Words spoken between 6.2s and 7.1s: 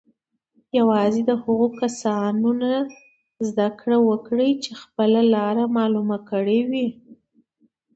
کړې وي.